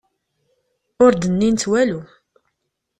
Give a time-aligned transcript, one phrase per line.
[1.03, 2.01] Ur d-nnint walu.